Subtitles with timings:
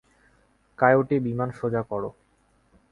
[0.79, 2.09] Coyote, বিমান সোজা করো।